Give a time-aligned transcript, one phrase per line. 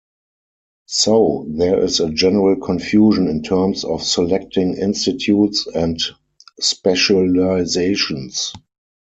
[0.87, 5.99] So there is a general confusion in terms of selecting institutes and
[6.59, 8.51] specializations.